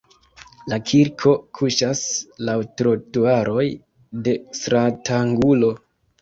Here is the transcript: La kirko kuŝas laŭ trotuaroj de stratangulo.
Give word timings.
La 0.71 0.77
kirko 0.91 1.33
kuŝas 1.59 2.01
laŭ 2.47 2.55
trotuaroj 2.81 3.67
de 4.29 4.35
stratangulo. 4.63 5.71